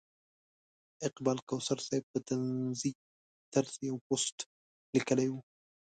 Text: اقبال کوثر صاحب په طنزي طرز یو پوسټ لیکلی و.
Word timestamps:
اقبال 1.07 1.37
کوثر 1.49 1.77
صاحب 1.87 2.03
په 2.11 2.19
طنزي 2.27 2.91
طرز 3.53 3.73
یو 3.87 3.95
پوسټ 4.05 4.37
لیکلی 4.93 5.27
و. 5.31 5.35